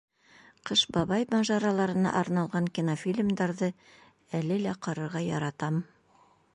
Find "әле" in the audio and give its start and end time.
4.41-4.59